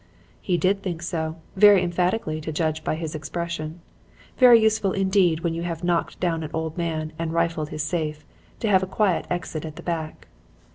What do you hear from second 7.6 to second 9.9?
his safe, to have a quiet exit at the